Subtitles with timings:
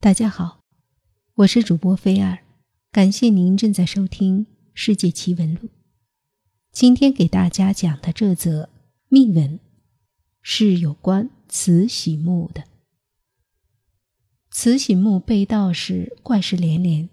[0.00, 0.60] 大家好，
[1.34, 2.44] 我是主播菲儿，
[2.92, 5.62] 感谢您正在收听《世界奇闻录》。
[6.70, 8.70] 今天给大家讲的这则
[9.08, 9.58] 秘闻
[10.40, 12.62] 是有关慈禧墓的。
[14.52, 17.08] 慈禧墓被盗时怪事连连，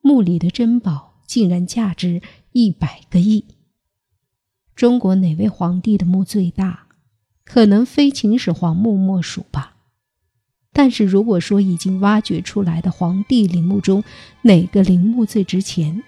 [0.00, 2.20] 墓里的珍宝竟然价值
[2.50, 3.44] 一百个亿。
[4.74, 6.88] 中国哪位皇帝的墓最大？
[7.44, 9.75] 可能非秦始皇墓莫属吧。
[10.78, 14.04] 但是如果说已经挖掘出来的皇帝陵墓中
[14.42, 16.02] 哪个陵墓最值钱，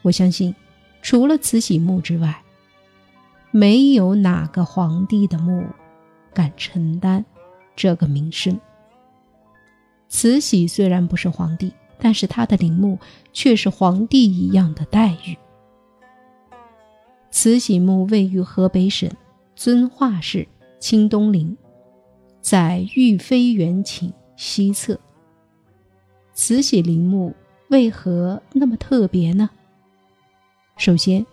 [0.00, 0.54] 我相信，
[1.02, 2.42] 除了慈禧墓之外，
[3.50, 5.62] 没有哪个皇帝的墓
[6.32, 7.22] 敢承担
[7.76, 8.58] 这个名声。
[10.08, 12.98] 慈禧虽然不是皇帝，但是她的陵墓
[13.34, 15.36] 却是皇帝一样的待遇。
[17.30, 19.10] 慈禧墓位于河北省
[19.54, 20.48] 遵化市
[20.80, 21.54] 清东陵。
[22.40, 24.98] 在玉妃园寝西侧，
[26.32, 27.34] 慈禧陵墓
[27.68, 29.50] 为何那么特别呢？
[30.76, 31.26] 首先，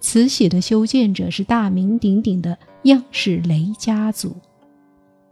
[0.00, 4.34] 慈禧的修建者是大名鼎鼎的样式雷家族。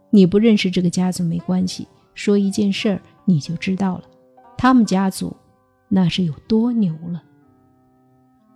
[0.09, 4.03] 你不认识这个家族没关系，说一件事儿你就知道了，
[4.57, 5.35] 他们家族
[5.87, 7.23] 那是有多牛了。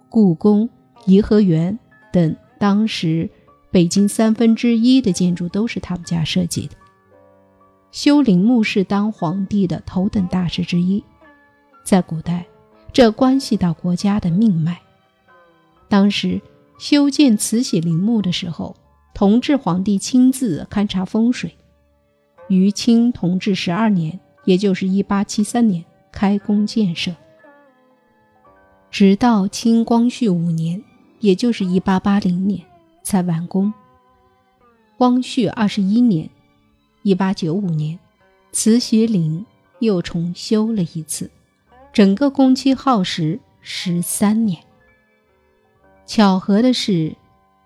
[0.09, 0.69] 故宫、
[1.06, 1.80] 颐和园
[2.12, 3.28] 等当时。
[3.70, 6.76] 北京三分之一的建筑都是他们家设计的。
[7.92, 11.04] 修陵墓是当皇帝的头等大事之一，
[11.84, 12.46] 在古代，
[12.92, 14.80] 这关系到国家的命脉。
[15.88, 16.42] 当时
[16.78, 18.76] 修建慈禧陵墓的时候，
[19.14, 21.56] 同治皇帝亲自勘察风水。
[22.50, 27.14] 于清同治十二年，也就是一八七三年开工建设，
[28.92, 30.84] 直到清光绪五年，
[31.20, 32.64] 也就是一八八零年。
[33.08, 33.73] 才完工。
[34.97, 36.30] 光绪二十一年，
[37.03, 37.97] 一八九五年，
[38.52, 39.45] 慈禧陵
[39.80, 41.31] 又重修了一次，
[41.94, 44.61] 整个工期耗时十三年。
[46.05, 47.16] 巧合的是，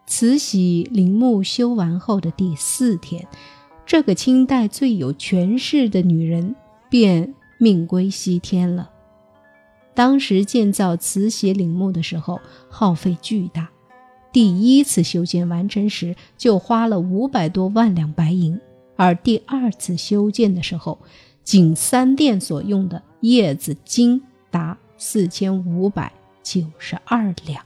[0.06, 3.28] 慈禧陵墓修完后的第四天，
[3.84, 6.56] 这个清代最有权势的女人
[6.88, 8.92] 便命归西天了。
[9.96, 13.72] 当时建造慈禧陵墓的时候，耗费巨大。
[14.32, 18.60] 第一次修建完成时就花了五百多万两白银，
[18.96, 20.98] 而第二次修建的时候，
[21.44, 26.12] 仅三殿所用的叶子金达四千五百
[26.42, 27.64] 九十二两。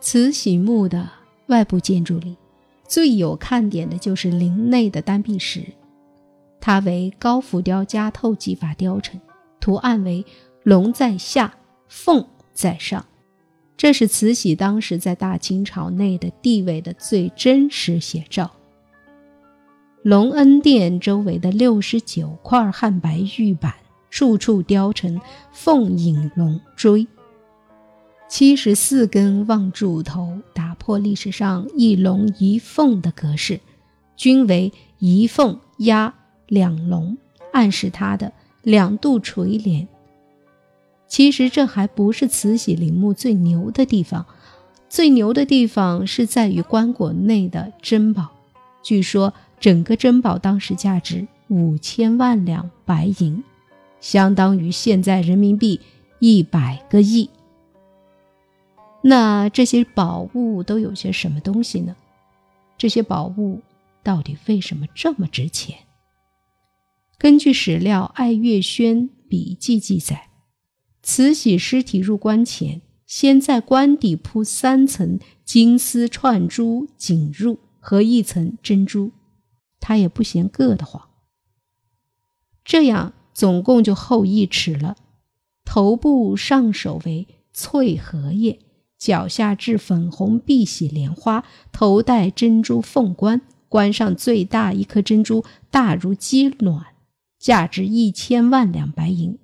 [0.00, 1.08] 慈禧墓的
[1.46, 2.36] 外部建筑里，
[2.86, 5.62] 最有看点的就是陵内的丹壁石，
[6.60, 9.20] 它为高浮雕加透技法雕成，
[9.60, 10.24] 图案为
[10.62, 11.54] 龙在下，
[11.88, 13.04] 凤在上。
[13.78, 18.50] 这是慈禧当时在大清朝内的地位的最真实写照。
[20.02, 23.72] 隆恩殿周围的六十九块汉白玉板，
[24.10, 25.20] 处处雕成
[25.52, 27.06] 凤引龙锥，
[28.28, 33.60] 七十四根望柱头打破历史上一龙一凤的格式，
[34.16, 36.12] 均为一凤压
[36.48, 37.16] 两龙，
[37.52, 39.86] 暗示它的两度垂帘。
[41.08, 44.26] 其实这还不是慈禧陵墓最牛的地方，
[44.90, 48.28] 最牛的地方是在于棺椁内的珍宝。
[48.82, 53.42] 据说整个珍宝当时价值五千万两白银，
[54.00, 55.80] 相当于现在人民币
[56.20, 57.30] 一百个亿。
[59.00, 61.96] 那这些宝物都有些什么东西呢？
[62.76, 63.62] 这些宝物
[64.02, 65.78] 到底为什么这么值钱？
[67.16, 70.27] 根据史料《爱月轩笔记》记载。
[71.02, 79.12] 慈禧尸体入棺前，先在棺底铺三层金丝串珠锦褥和一层珍珠，
[79.80, 81.08] 她也不嫌硌得慌。
[82.64, 84.96] 这样总共就厚一尺了。
[85.64, 88.58] 头部上首为翠荷叶，
[88.98, 96.86] 脚下置粉红碧玺莲花，头戴珍珠凤冠，冠上最大一颗珍珠大如鸡卵，
[97.38, 99.38] 价值一千万两白银。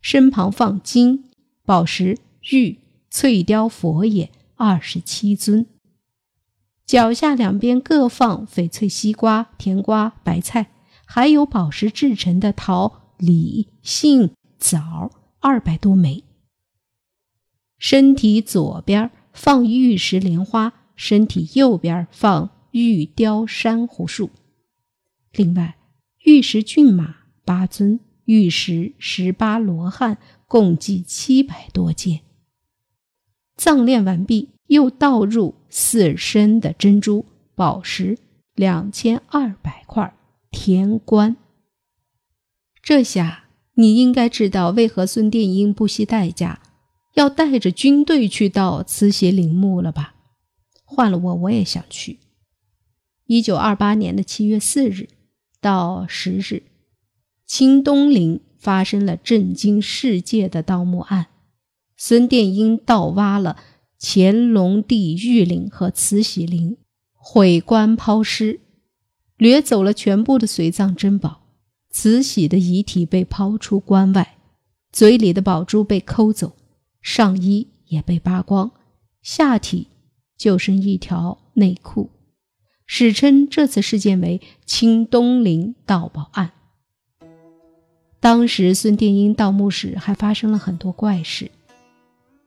[0.00, 1.30] 身旁放金、
[1.64, 2.18] 宝石、
[2.50, 2.78] 玉、
[3.10, 5.66] 翠雕佛爷二十七尊，
[6.86, 10.70] 脚下两边各放翡翠西瓜、甜瓜、白菜，
[11.04, 15.10] 还有宝石制成的桃、李、杏、枣
[15.40, 16.24] 二百多枚。
[17.78, 24.30] 身体左边放玉石莲花，身体右边放玉雕珊瑚树。
[25.32, 25.76] 另外，
[26.24, 28.00] 玉石骏马八尊。
[28.28, 32.20] 玉石十八罗汉共计七百多件。
[33.56, 38.18] 葬殓完毕，又倒入四升的珍珠宝石
[38.54, 40.14] 两千二百块，
[40.50, 41.38] 天棺。
[42.82, 43.44] 这下
[43.74, 46.60] 你应该知道为何孙殿英不惜代价
[47.14, 50.14] 要带着军队去到慈禧陵墓了吧？
[50.84, 52.20] 换了我，我也想去。
[53.24, 55.08] 一九二八年的七月四日
[55.62, 56.64] 到十日，
[57.48, 61.28] 清东陵发生了震惊世界的盗墓案。
[61.96, 63.56] 孙殿英盗挖了
[63.98, 66.76] 乾隆帝御陵和慈禧陵，
[67.14, 68.60] 毁棺抛尸，
[69.38, 71.40] 掠走了全部的随葬珍宝。
[71.90, 74.36] 慈禧的遗体被抛出关外，
[74.92, 76.54] 嘴里的宝珠被抠走，
[77.00, 78.70] 上衣也被扒光，
[79.22, 79.88] 下体
[80.36, 82.10] 就剩一条内裤。
[82.86, 86.52] 史称这次事件为“清东陵盗宝案”。
[88.28, 91.50] 当时孙殿英盗墓时还发生了很多怪事。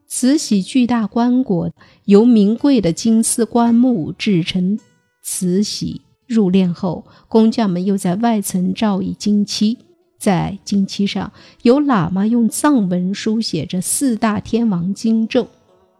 [0.06, 1.72] 慈禧巨大棺椁
[2.04, 4.78] 由名贵的金丝棺木制成，
[5.24, 9.76] 慈禧入殓后，工匠们又在外层罩以金漆，
[10.20, 11.32] 在金漆上
[11.62, 15.48] 有喇嘛用藏文书写着四大天王经咒，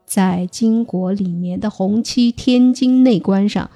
[0.07, 3.69] 在金椁里面的红漆天经内棺上，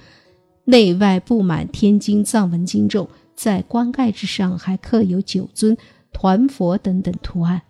[0.67, 5.77] 内外布满天经藏文经咒，在棺盖之上还刻有九尊
[6.19, 7.61] 团佛等等图案。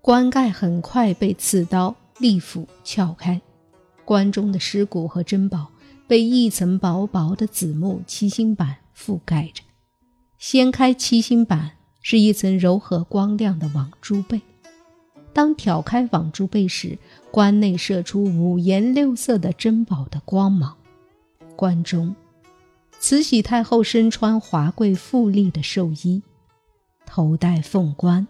[0.00, 3.42] 棺盖很快被刺刀利斧撬开，
[4.04, 5.66] 棺中的尸骨和珍宝
[6.06, 9.64] 被一层薄薄的紫木七星板覆盖着。
[10.38, 11.72] 掀开七星板，
[12.02, 14.40] 是一层柔和光亮的网珠被。
[15.32, 16.96] 当挑开网珠被时，
[17.32, 20.76] 棺内射出五颜六色的珍宝的光芒。
[21.56, 22.14] 棺中，
[23.00, 26.22] 慈禧太后身穿华贵富丽的寿衣，
[27.06, 28.26] 头戴凤冠。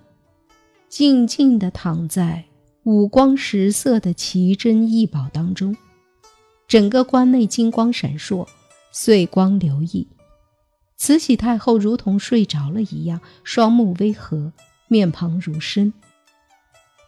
[0.88, 2.44] 静静地躺在
[2.84, 5.76] 五光十色的奇珍异宝当中，
[6.68, 8.46] 整个棺内金光闪烁，
[8.92, 10.06] 碎光流溢。
[10.96, 14.52] 慈禧太后如同睡着了一样，双目微合，
[14.88, 15.92] 面庞如生。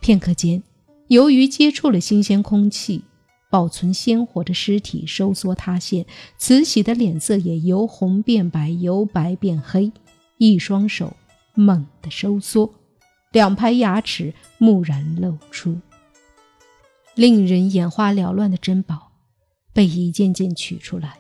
[0.00, 0.62] 片刻间，
[1.06, 3.04] 由于接触了新鲜空气，
[3.48, 6.04] 保存鲜活的尸体收缩塌陷，
[6.36, 9.92] 慈禧的脸色也由红变白，由白变黑，
[10.36, 11.16] 一双手
[11.58, 12.72] 猛地收缩。
[13.32, 15.78] 两排牙齿蓦然露出，
[17.14, 19.12] 令人眼花缭乱的珍宝
[19.74, 21.18] 被一件件取出来：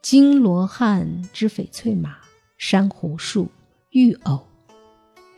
[0.00, 2.16] 金罗汉之翡翠马、
[2.56, 3.50] 珊瑚树、
[3.90, 4.46] 玉藕、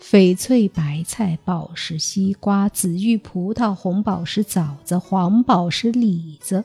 [0.00, 6.64] 翡翠白菜、宝石西瓜、紫玉葡萄、红宝石枣子、黄宝石李子。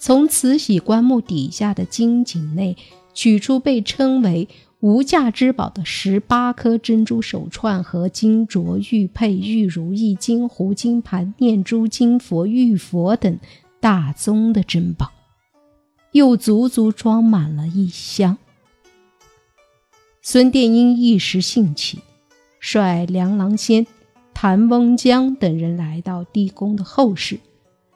[0.00, 2.76] 从慈禧棺木底下的金井内
[3.14, 4.48] 取出被称为。
[4.86, 13.36] 无价之宝的十八颗珍珠手串和金镯、玉佩、玉如意、金壶、金盘、念珠、金佛、玉佛等
[13.80, 15.10] 大宗的珍宝，
[16.12, 18.38] 又足足装满了一箱。
[20.22, 21.98] 孙殿英一时兴起，
[22.60, 23.84] 率梁郎仙、
[24.32, 27.40] 谭翁江等人来到地宫的后室，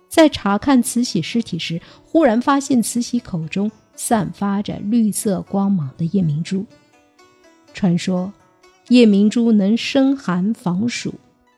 [0.08, 3.70] 在查看慈禧尸体时，忽然发现慈禧口中。
[4.02, 6.64] 散发着绿色光芒的夜明珠，
[7.75, 8.32] 传说
[8.88, 11.12] 夜明珠能生寒防暑，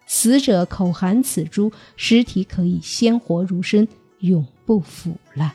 [0.08, 3.86] 死者口含此珠，尸体可以鲜活如生，
[4.18, 5.52] 永不腐烂。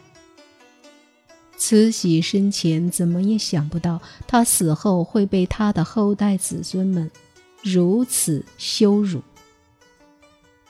[1.58, 7.12] 慈禧生前怎么也想不到，她死后会被她的后代子孙们
[7.62, 9.22] 如此羞辱。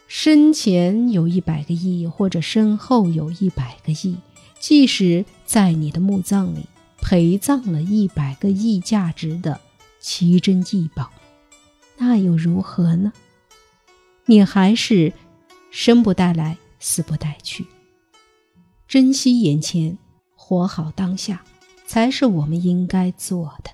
[0.08, 4.18] 生前有一百个亿，或者身后有一百个亿。
[4.60, 6.66] 即使在你的墓葬里
[7.02, 9.62] 陪葬了一百个亿价值的
[10.00, 11.12] 奇珍异宝，
[11.98, 13.14] 那又如何呢？
[14.26, 15.14] 你还是
[15.72, 17.66] 生不带来，死不带去。
[18.88, 19.98] 珍惜眼前，
[20.36, 21.44] 活好当下，
[21.86, 23.72] 才是我们应该做的。